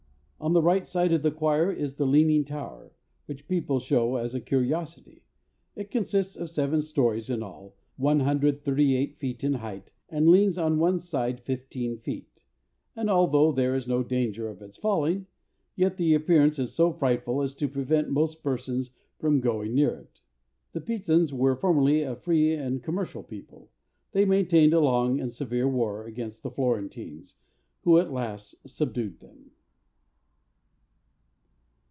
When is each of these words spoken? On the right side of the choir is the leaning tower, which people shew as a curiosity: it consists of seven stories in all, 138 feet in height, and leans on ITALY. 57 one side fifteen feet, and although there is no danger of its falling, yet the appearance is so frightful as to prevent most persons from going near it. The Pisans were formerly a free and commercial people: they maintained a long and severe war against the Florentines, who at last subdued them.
On 0.43 0.53
the 0.53 0.61
right 0.63 0.87
side 0.87 1.13
of 1.13 1.21
the 1.21 1.29
choir 1.29 1.71
is 1.71 1.97
the 1.97 2.07
leaning 2.07 2.43
tower, 2.45 2.93
which 3.27 3.47
people 3.47 3.79
shew 3.79 4.17
as 4.17 4.33
a 4.33 4.41
curiosity: 4.41 5.21
it 5.75 5.91
consists 5.91 6.35
of 6.35 6.49
seven 6.49 6.81
stories 6.81 7.29
in 7.29 7.43
all, 7.43 7.75
138 7.97 9.19
feet 9.19 9.43
in 9.43 9.53
height, 9.53 9.91
and 10.09 10.27
leans 10.27 10.57
on 10.57 10.77
ITALY. 10.79 10.79
57 10.79 10.79
one 10.79 10.99
side 10.99 11.39
fifteen 11.45 11.99
feet, 11.99 12.41
and 12.95 13.07
although 13.07 13.51
there 13.51 13.75
is 13.75 13.87
no 13.87 14.01
danger 14.01 14.49
of 14.49 14.63
its 14.63 14.77
falling, 14.77 15.27
yet 15.75 15.97
the 15.97 16.15
appearance 16.15 16.57
is 16.57 16.73
so 16.73 16.91
frightful 16.91 17.43
as 17.43 17.53
to 17.53 17.67
prevent 17.67 18.09
most 18.09 18.41
persons 18.41 18.89
from 19.19 19.41
going 19.41 19.75
near 19.75 19.93
it. 19.93 20.21
The 20.73 20.81
Pisans 20.81 21.31
were 21.31 21.55
formerly 21.55 22.01
a 22.01 22.15
free 22.15 22.55
and 22.55 22.81
commercial 22.81 23.21
people: 23.21 23.69
they 24.11 24.25
maintained 24.25 24.73
a 24.73 24.79
long 24.79 25.19
and 25.19 25.31
severe 25.31 25.67
war 25.69 26.03
against 26.05 26.41
the 26.41 26.49
Florentines, 26.49 27.35
who 27.83 27.99
at 27.99 28.11
last 28.11 28.55
subdued 28.67 29.19
them. 29.19 29.51